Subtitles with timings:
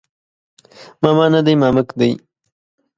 [1.01, 2.11] ماما نه دی مامک دی